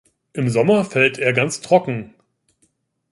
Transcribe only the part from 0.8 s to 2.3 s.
fällt er ganz trocken.